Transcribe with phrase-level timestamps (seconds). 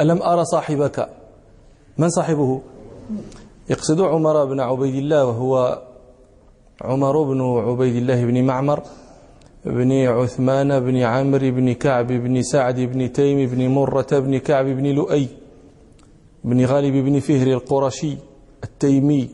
[0.00, 1.08] ألم أرى صاحبك؟
[1.98, 2.60] من صاحبه؟
[3.70, 5.82] يقصد عمر بن عبيد الله وهو
[6.82, 8.82] عمر بن عبيد الله بن معمر
[9.64, 14.86] بن عثمان بن عمرو بن كعب بن سعد بن تيم بن مرة بن كعب بن
[14.86, 15.28] لؤي
[16.44, 18.16] بن غالب بن فهر القرشي
[18.64, 19.28] التيمي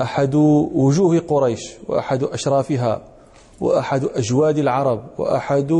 [0.00, 0.34] أحد
[0.74, 3.02] وجوه قريش وأحد أشرافها
[3.60, 5.72] وأحد أجواد العرب وأحد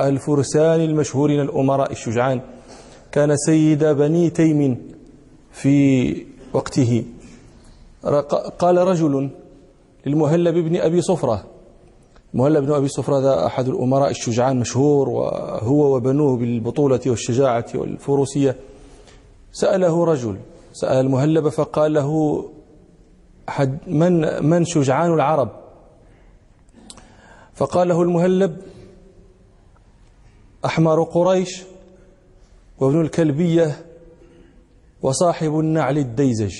[0.00, 2.40] الفرسان المشهورين الأمراء الشجعان.
[3.14, 4.90] كان سيد بني تيم
[5.52, 7.04] في وقته.
[8.58, 9.30] قال رجل
[10.06, 11.44] للمهلب بن أبي صفرة
[12.34, 18.56] مهلب بن أبي صفرة هذا أحد الأمراء الشجعان مشهور وهو وبنوه بالبطولة والشجاعة والفروسية.
[19.52, 20.36] سأله رجل
[20.72, 22.44] سأل المهلب فقال له
[23.48, 25.50] حد من من شجعان العرب؟
[27.54, 28.56] فقال له المهلب
[30.64, 31.62] أحمر قريش.
[32.80, 33.86] وابن الكلبية
[35.02, 36.54] وصاحب النعل الديزج.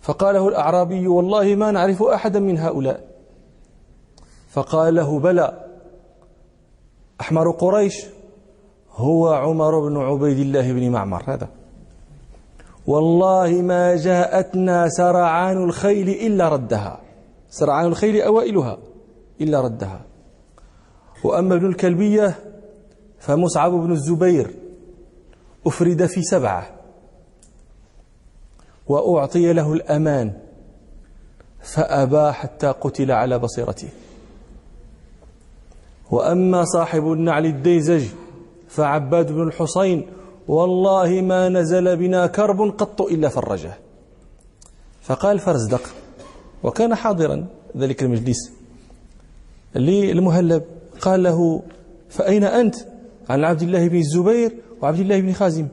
[0.00, 3.08] فقال له الأعرابي والله ما نعرف أحدا من هؤلاء.
[4.50, 5.66] فقال له بلى
[7.20, 8.06] أحمر قريش
[8.92, 11.22] هو عمر بن عبيد الله بن معمر.
[11.26, 11.48] هذا.
[12.86, 17.00] والله ما جاءتنا سرعان الخيل إلا ردها.
[17.48, 18.78] سرعان الخيل أوائلها
[19.40, 20.00] إلا ردها.
[21.24, 22.34] وأما ابن الكلبية
[23.18, 24.50] فمصعب بن الزبير
[25.66, 26.70] أفرد في سبعة
[28.86, 30.32] وأعطي له الأمان
[31.60, 33.88] فأبى حتى قتل على بصيرته.
[36.10, 38.04] وأما صاحب النعل الديزج
[38.68, 40.06] فعباد بن الحصين
[40.48, 43.78] والله ما نزل بنا كرب قط إلا فرجه.
[45.02, 45.82] فقال فرزدق
[46.62, 48.52] وكان حاضرا ذلك المجلس.
[49.74, 50.64] للمهلب
[51.00, 51.62] قال له
[52.08, 52.76] فأين أنت؟
[53.30, 55.68] عن عبد الله بن الزبير وعبد الله بن خازم.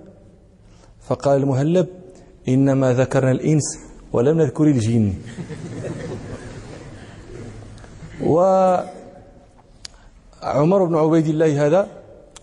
[1.08, 1.88] فقال المهلب
[2.48, 3.80] إنما ذكرنا الإنس
[4.14, 5.14] ولم نذكر الجن.
[8.24, 8.86] وعمر
[10.86, 11.88] بن عبيد الله هذا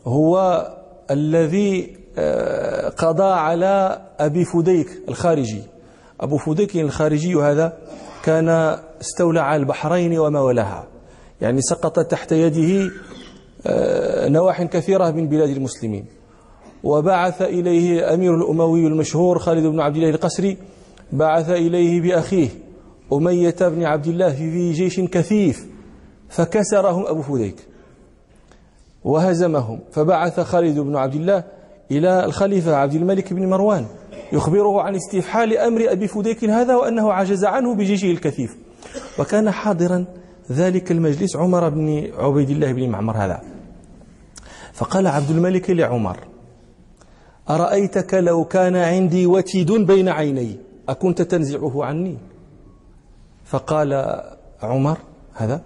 [0.07, 0.67] هو
[1.11, 5.63] الذي آه، قضى على أبي فديك الخارجي.
[6.21, 7.79] أبو فديك الخارجي هذا
[8.23, 8.49] كان
[9.01, 10.87] استولى على البحرين وما ولاها.
[11.41, 12.91] يعني سقط تحت يده
[14.29, 16.05] نواح كثيرة من بلاد المسلمين.
[16.85, 20.57] وبعث إليه أمير الأموي المشهور خالد بن عبد الله القسري
[21.13, 22.49] بعث إليه بأخيه
[23.13, 25.67] أمية بن عبد الله في جيش كثيف
[26.29, 27.57] فكسرهم أبو فديك
[29.05, 29.81] وهزمهم.
[29.93, 31.45] فبعث خالد بن عبد الله
[31.91, 33.87] إلى الخليفة عبد الملك بن مروان
[34.33, 38.57] يخبره عن استفحال أمر أبي فديك هذا وأنه عجز عنه بجيشه الكثيف.
[39.19, 40.05] وكان حاضرا
[40.53, 43.41] ذلك المجلس عمر بن عبيد الله بن معمر هذا.
[44.73, 46.19] فقال عبد الملك لعمر
[47.51, 50.57] أرأيتك لو كان عندي وتد بين عيني
[50.89, 52.19] أكنت تنزعه عني؟
[53.45, 54.23] فقال
[54.63, 54.99] عمر
[55.35, 55.63] هذا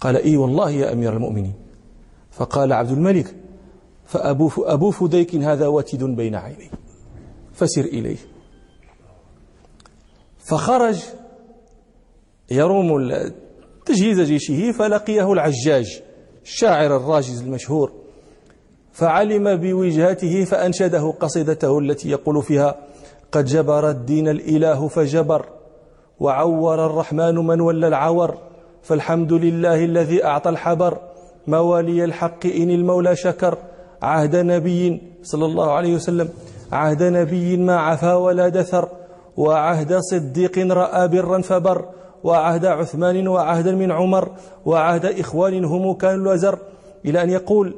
[0.00, 1.54] قال إي والله يا أمير المؤمنين.
[2.30, 3.34] فقال عبد الملك
[4.06, 6.70] فأبو أبو فديك هذا وتد بين عيني
[7.52, 8.16] فسر إليه.
[10.38, 11.02] فخرج
[12.50, 13.08] يروم
[13.86, 16.02] تجهيز جيشه فلقيه العجاج
[16.44, 18.01] الشاعر الراجز المشهور.
[18.92, 22.74] فعلم بوجهته فأنشده قصيدته التي يقول فيها
[23.32, 25.44] قد جبر الدين الإله فجبر
[26.20, 28.34] وعور الرحمن من ولى العور
[28.82, 30.98] فالحمد لله الذي أعطى الحبر
[31.46, 33.58] موالي الحق إن المولى شكر
[34.02, 36.28] عهد نبي صلى الله عليه وسلم
[36.72, 38.88] عهد نبي ما عفا ولا دثر
[39.36, 41.84] وعهد صديق رأى برا فبر
[42.24, 44.28] وعهد عثمان وعهدا من عمر
[44.66, 46.58] وعهد إخوان هم كانوا الأزر
[47.04, 47.74] إلى أن يقول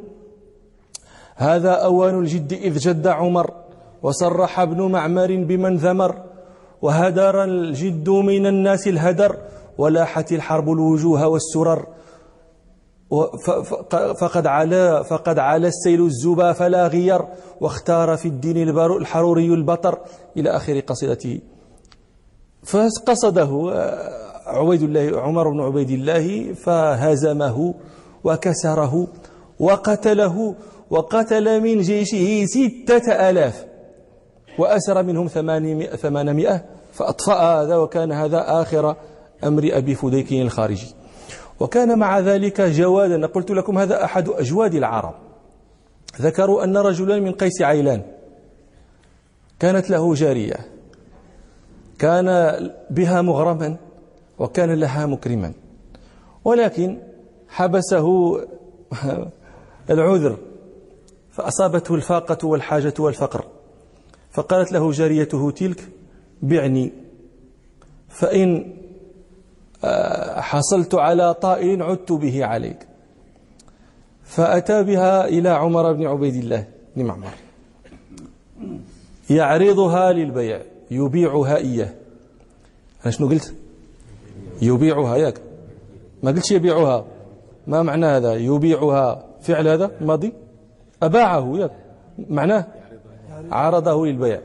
[1.35, 3.51] هذا أوان الجد إذ جد عمر
[4.03, 6.23] وصرح ابن معمر بمن ذمر
[6.83, 9.37] وهدر الجد من الناس الهدر
[9.79, 11.87] ولاحت الحرب الوجوه والسرر
[14.21, 17.23] فقد علا فقد علا السيل الزبا فلا غير
[17.61, 19.99] واختار في الدين الحروري البطر
[20.37, 21.41] إلى آخر قصيدته
[22.63, 23.73] فقصده
[24.47, 27.75] عبيد الله عمر بن عبيد الله فهزمه
[28.25, 29.07] وكسره
[29.61, 30.55] وقتله
[30.95, 33.67] وقتل من جيشه ستة آلاف
[34.59, 35.27] وأسر منهم
[35.97, 38.97] ثمانمائة فأطفأ هذا وكان هذا آخر
[39.45, 40.95] أمر أبي فديك الخارجي.
[41.61, 45.15] وكان مع ذلك جوادا قلت لكم هذا أحد أجواد العرب.
[46.21, 48.03] ذكروا أن رجلا من قيس عيلان
[49.61, 50.57] كانت له جارية
[51.99, 52.59] كان
[52.91, 53.77] بها مغرما
[54.39, 55.53] وكان لها مكرما
[56.45, 56.99] ولكن
[57.49, 58.37] حبسه
[59.91, 60.37] العذر
[61.35, 63.45] فأصابته الفاقة والحاجة والفقر.
[64.31, 65.89] فقالت له جاريته تلك
[66.43, 66.93] بعني.
[68.09, 68.75] فإن
[69.85, 72.87] آه، حصلت على طائر عدت به عليك.
[74.25, 76.67] فأتى بها إلى عمر بن عبيد الله
[76.97, 77.35] بن معمر.
[79.31, 81.95] يعرضها للبيع يبيعها إياه.
[83.05, 83.55] أنا شنو قلت؟
[84.63, 85.41] يبيعها ياك.
[86.23, 87.05] ما قلتش يبيعها.
[87.67, 89.25] ما معنى هذا؟ يبيعها.
[89.43, 90.33] فعل هذا؟ ماضي؟
[91.05, 91.71] أباعه
[92.19, 92.67] معناه
[93.51, 94.41] عرضه للبيع.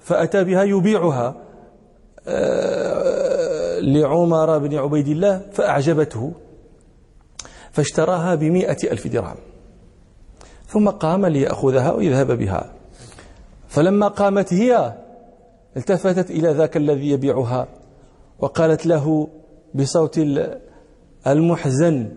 [0.00, 1.34] فأتى بها يبيعها
[2.26, 6.32] آه، لعمر بن عبيد الله فأعجبته
[7.72, 9.36] فاشتراها بمئة ألف درهم.
[10.66, 12.72] ثم قام ليأخذها ويذهب بها.
[13.68, 14.94] فلما قامت هي
[15.76, 17.68] التفتت إلى ذاك الذي يبيعها
[18.38, 19.28] وقالت له
[19.74, 20.20] بصوت
[21.26, 22.08] المحزن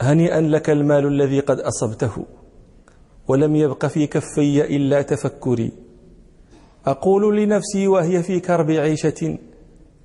[0.00, 2.24] هنيئا لك المال الذي قد أصبته
[3.28, 5.72] ولم يبق في كفي إلا تفكري.
[6.86, 9.38] أقول لنفسي وهي في كرب عيشة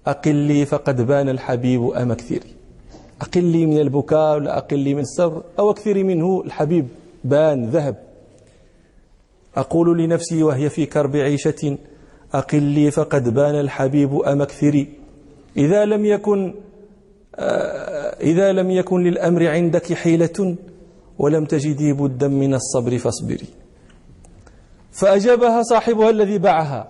[0.08, 2.54] أقلي فقد بان الحبيب أم أكثري.
[3.22, 6.88] أقلي من البكاء ولا أقلي من الصبر أو أكثري منه الحبيب
[7.24, 7.96] بان ذهب.
[9.56, 11.78] أقول لنفسي وهي في كرب عيشة
[12.34, 14.88] أقلي فقد بان الحبيب أم أكثري.
[15.58, 16.54] إذا لم يكن
[17.36, 20.56] آه، إذا لم يكن للأمر عندك حيلة
[21.20, 23.48] ولم تجدي بدا من الصبر فاصبري.
[24.92, 26.88] فأجابها صاحبها الذي باعها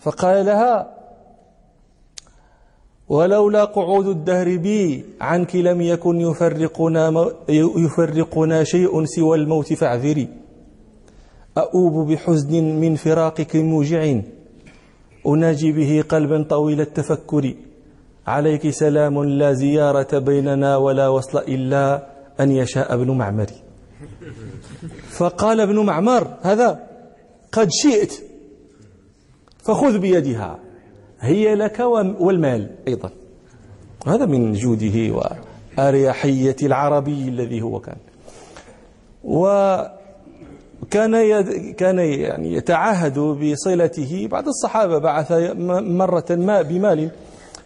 [0.00, 0.94] فقال لها
[3.08, 7.32] ولولا قعود الدهر بي عنك لم يكن يفرقنا,
[7.76, 10.28] يفرقنا شيء سوى الموت فاعذري.
[11.58, 14.20] أؤوب بحزن من فراقك موجع
[15.26, 17.54] أناجي به قلبا طويل التفكر.
[18.26, 22.06] عليك سلام لا زيارة بيننا ولا وصل إلا
[22.40, 23.46] أن يشاء ابن معمر.
[25.08, 26.80] فقال ابن معمر هذا
[27.52, 28.14] قد شئت
[29.64, 30.58] فخذ بيدها
[31.20, 31.80] هي لك
[32.20, 33.10] والمال أيضا.
[34.06, 35.14] هذا من جوده
[35.78, 37.96] وأريحية العربي الذي هو كان.
[39.24, 39.92] وكان
[41.72, 44.28] كان يعني يتعهد بصلته.
[44.30, 45.32] بعض الصحابة بعث
[45.68, 47.10] مرة ما بمال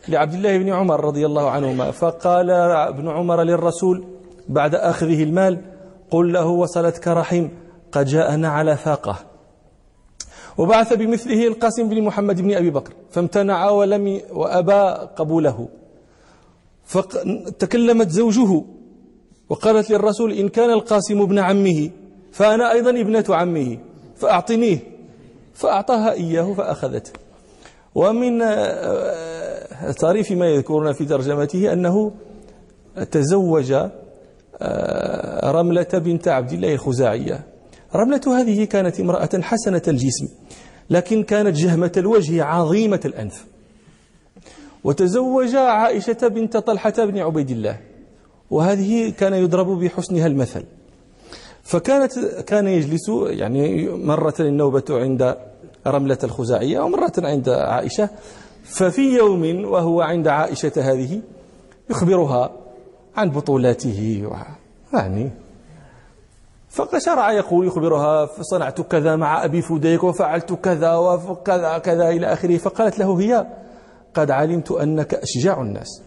[0.09, 4.05] لعبد الله بن عمر رضي الله عنهما فقال ابن عمر للرسول
[4.49, 5.61] بعد أخذه المال
[6.11, 7.49] قل له وصلتك رحم
[7.93, 9.17] قد جاءنا على فاقة.
[10.59, 15.69] وبعث بمثله القاسم بن محمد بن أبي بكر فامتنع ولم وأبى قبوله.
[16.85, 18.65] فتكلمت زوجه
[19.49, 21.91] وقالت للرسول إن كان القاسم ابن عمه
[22.33, 23.79] فأنا أيضا ابنة عمه
[24.17, 24.79] فأعطنيه
[25.55, 27.13] فأعطاها إياه فأخذته.
[27.95, 28.43] ومن
[29.83, 32.13] آه، طريف ما يذكرنا في ترجمته أنه
[33.11, 33.73] تزوج
[34.61, 37.45] آه، رملة بنت عبد الله الخزاعية.
[37.95, 40.29] رملة هذه كانت امرأة حسنة الجسم
[40.91, 43.45] لكن كانت جهمة الوجه عظيمة الأنف.
[44.85, 47.81] وتزوج عائشة بنت طلحة بن عبيد الله
[48.51, 50.65] وهذه كان يضرب بحسنها المثل.
[51.63, 55.37] فكانت كان يجلس يعني مرة النوبة عند
[55.87, 58.11] رملة الخزاعية ومرة عند عائشة
[58.69, 61.21] ففي يوم وهو عند عائشة هذه
[61.91, 62.51] يخبرها
[63.17, 64.29] عن بطولاته
[64.93, 65.31] يعني
[66.69, 72.57] فشرع يقول يخبرها صنعت كذا مع أبي فديك وفعلت كذا وكذا كذا إلى آخره.
[72.57, 73.47] فقالت له هي
[74.15, 76.03] قد علمت أنك أشجع الناس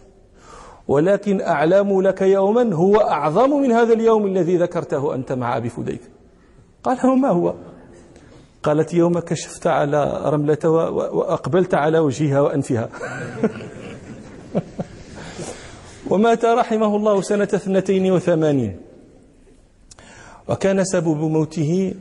[0.88, 6.00] ولكن أعلم لك يوما هو أعظم من هذا اليوم الذي ذكرته أنت مع أبي فديك.
[6.84, 7.54] قال ما هو؟
[8.62, 12.88] قالت يوم كشفت على رملة وأقبلت على وجهها وأنفها.
[16.10, 18.80] ومات رحمه الله سنة اثنتين وثمانين.
[20.48, 21.94] وكان سبب موته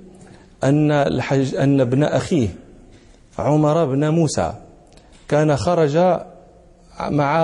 [0.63, 2.47] أن, الحج أن ابن أخيه
[3.39, 4.53] عمر بن موسى
[5.27, 5.97] كان خرج
[6.99, 7.35] مع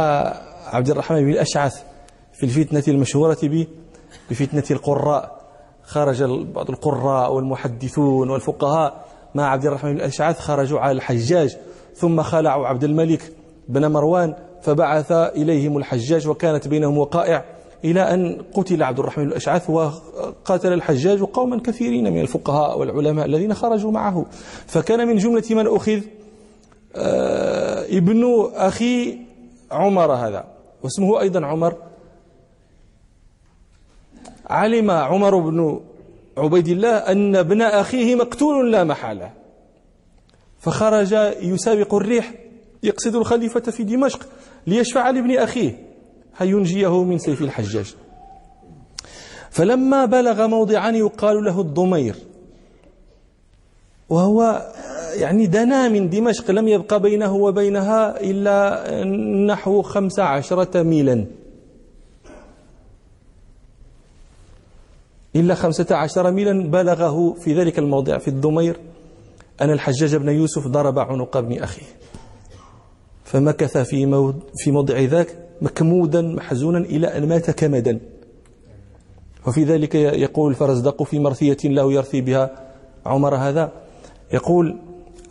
[0.65, 1.81] عبد الرحمن بن الأشعث
[2.33, 3.67] في الفتنة المشهورة
[4.29, 5.36] بفتنة القراء.
[5.87, 11.57] خرج بعض القراء والمحدثون والفقهاء مع عبد الرحمن بن الأشعث خرجوا على الحجاج
[11.95, 13.31] ثم خلعوا عبد الملك
[13.67, 17.45] بن مروان فبعث إليهم الحجاج وكانت بينهم وقائع
[17.83, 23.91] إلى أن قتل عبد الرحمن الأشعث وقاتل الحجاج قوما كثيرين من الفقهاء والعلماء الذين خرجوا
[23.91, 24.25] معه.
[24.67, 26.01] فكان من جملة من أخذ
[26.95, 29.17] آه، ابن أخي
[29.71, 30.43] عمر هذا
[30.83, 31.75] واسمه أيضا عمر.
[34.47, 35.79] علم عمر بن
[36.37, 39.31] عبيد الله أن ابن أخيه مقتول لا محالة.
[40.59, 41.11] فخرج
[41.41, 42.33] يسابق الريح
[42.83, 44.27] يقصد الخليفة في دمشق
[44.67, 45.79] ليشفع لابن أخيه.
[46.37, 47.95] هينجيه من سيف الحجاج؟
[49.49, 52.15] فلما بلغ موضعا يقال له الضمير.
[54.09, 54.71] وهو
[55.13, 59.03] يعني دنا من دمشق لم يبقى بينه وبينها إلا
[59.45, 61.25] نحو خمس عشرة ميلا.
[65.37, 68.77] إلا خمسة عشر ميلا بلغه في ذلك الموضع في الضمير
[69.61, 71.85] أن الحجاج بن يوسف ضرب عنق ابن أخيه.
[73.23, 77.99] فمكث في في موضع ذاك مكمودا محزونا إلى أن مات كمدا.
[79.47, 82.51] وفي ذلك يقول الفرزدق في مرثية له يرثي بها
[83.05, 83.71] عمر هذا.
[84.33, 84.77] يقول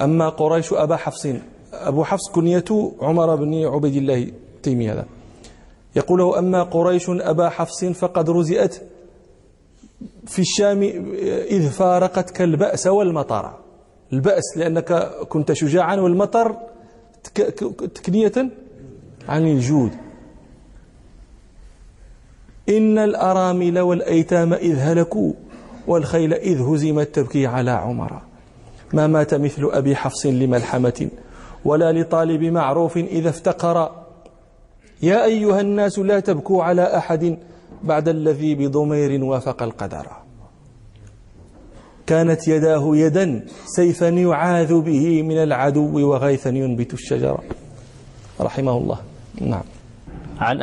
[0.00, 1.26] أما قريش أبا حفص
[1.72, 2.64] أبو حفص كنية
[3.00, 4.32] عمر بن عبيد الله
[4.62, 5.06] تيمي هذا.
[5.96, 8.82] يقول أما قريش أبا حفص فقد رزئت
[10.26, 10.82] في الشام
[11.50, 13.58] إذ فارقتك البأس والمطر.
[14.12, 14.92] البأس لأنك
[15.28, 16.56] كنت شجاعا والمطر
[17.94, 18.32] تكنية
[19.28, 19.90] عن الجود.
[22.68, 25.32] إن الأرامل والأيتام إذ هلكوا
[25.86, 28.22] والخيل إذ هزمت تبكي على عمر.
[28.92, 31.08] ما مات مثل أبي حفص لملحمة
[31.64, 33.90] ولا لطالب معروف إذا افتقر.
[35.02, 37.38] يا أيها الناس لا تبكوا على أحد
[37.86, 40.06] بعد الذي بضمير وافق القدر.
[42.06, 47.40] كانت يداه يدا سيفا يعاذ به من العدو وغيثا ينبت الشجر
[48.40, 48.98] رحمه الله.
[49.40, 49.66] نعم.
[50.38, 50.62] عن